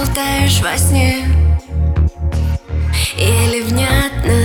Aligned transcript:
болтаешь 0.00 0.60
во 0.60 0.76
сне. 0.78 1.26
Или 3.18 3.62
внятно, 3.62 4.38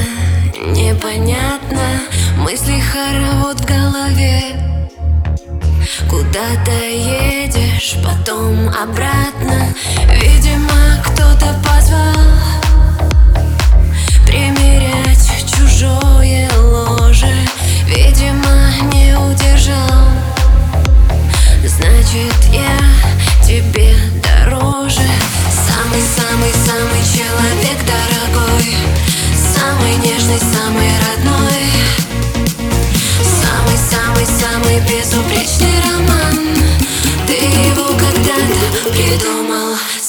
непонятно. 0.71 2.02
Мысли 2.38 2.80
хоровод 2.80 3.62
в 3.62 3.66
голове. 3.66 4.60
Куда 6.10 6.48
то 6.66 6.71
едешь, 6.71 7.96
потом 8.04 8.68
обратно. 8.70 9.74
Видимо, 10.21 11.02
кто-то 11.06 11.56
позвал 11.64 12.45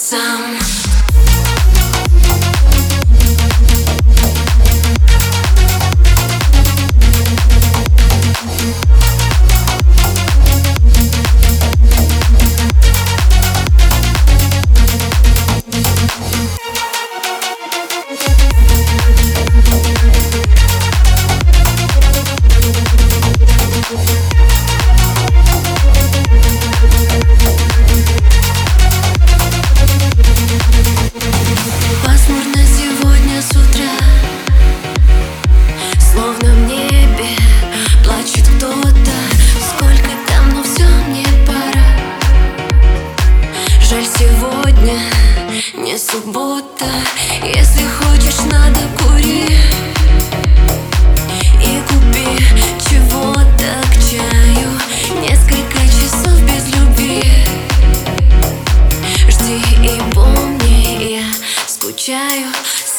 sound 0.07 0.46
суббота. 45.99 46.85
Если 47.43 47.85
хочешь, 47.85 48.41
надо 48.51 48.81
кури 48.99 49.47
И 51.63 51.81
купи 51.89 52.27
чего-то 52.89 53.81
к 53.91 53.95
чаю. 54.11 54.69
Несколько 55.23 55.79
часов 55.87 56.39
без 56.43 56.67
любви. 56.77 57.23
Жди 59.29 59.63
и 59.83 60.01
помни, 60.13 61.15
я 61.15 61.33
скучаю. 61.67 62.49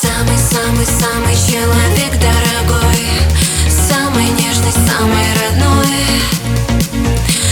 Самый-самый-самый 0.02 1.36
человек 1.36 2.14
дорогой. 2.20 2.98
Самый 3.70 4.26
нежный, 4.32 4.72
самый 4.72 5.28
родной. 5.44 5.88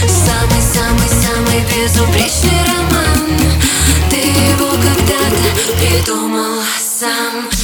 Самый-самый-самый 0.08 1.60
безупречный 1.72 2.25
когда-то 6.05 6.05
придумал 6.05 6.61
сам 6.77 7.54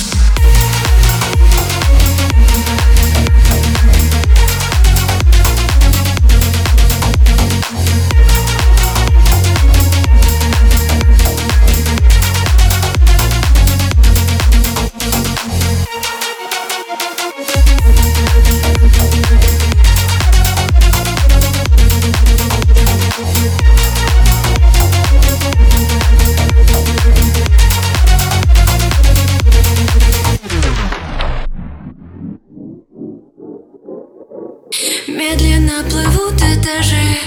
Медленно 35.08 35.82
плывут 35.90 36.40
этажи. 36.40 37.18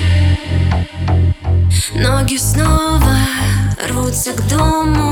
Ноги 1.93 2.37
снова 2.37 3.17
рвутся 3.89 4.31
к 4.33 4.47
дому 4.47 5.04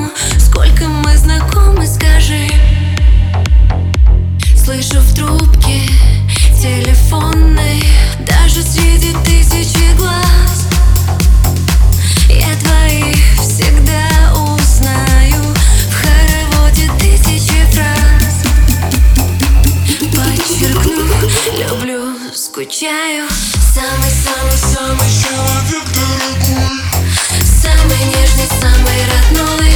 скучаю 22.54 23.28
Самый-самый-самый 23.74 25.10
человек 25.10 25.86
дорогой 25.90 26.84
Самый 27.42 27.98
нежный, 28.06 28.48
самый 28.62 29.00
родной 29.10 29.74